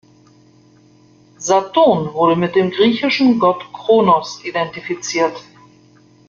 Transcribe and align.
Saturn 1.37 2.11
wurde 2.15 2.35
mit 2.35 2.55
dem 2.55 2.71
griechischen 2.71 3.37
Gott 3.37 3.71
Kronos 3.71 4.43
identifiziert. 4.43 5.39